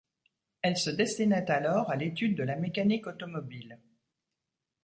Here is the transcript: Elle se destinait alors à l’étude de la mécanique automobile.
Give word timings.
Elle 0.63 0.77
se 0.77 0.89
destinait 0.89 1.51
alors 1.51 1.91
à 1.91 1.95
l’étude 1.95 2.35
de 2.35 2.41
la 2.41 2.55
mécanique 2.55 3.05
automobile. 3.05 3.79